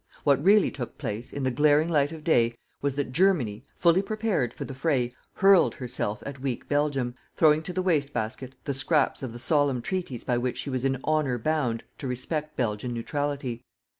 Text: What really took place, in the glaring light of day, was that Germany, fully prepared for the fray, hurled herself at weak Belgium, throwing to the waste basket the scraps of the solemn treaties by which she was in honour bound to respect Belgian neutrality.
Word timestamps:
What 0.23 0.43
really 0.43 0.71
took 0.71 0.97
place, 0.97 1.31
in 1.31 1.43
the 1.43 1.51
glaring 1.51 1.87
light 1.87 2.11
of 2.11 2.23
day, 2.23 2.55
was 2.81 2.95
that 2.95 3.11
Germany, 3.11 3.67
fully 3.75 4.01
prepared 4.01 4.51
for 4.51 4.65
the 4.65 4.73
fray, 4.73 5.11
hurled 5.33 5.75
herself 5.75 6.23
at 6.25 6.39
weak 6.39 6.67
Belgium, 6.67 7.13
throwing 7.35 7.61
to 7.61 7.71
the 7.71 7.83
waste 7.83 8.11
basket 8.11 8.55
the 8.63 8.73
scraps 8.73 9.21
of 9.21 9.31
the 9.31 9.37
solemn 9.37 9.83
treaties 9.83 10.23
by 10.23 10.39
which 10.39 10.57
she 10.57 10.71
was 10.71 10.85
in 10.85 10.97
honour 11.03 11.37
bound 11.37 11.83
to 11.99 12.07
respect 12.07 12.57
Belgian 12.57 12.95
neutrality. 12.95 13.63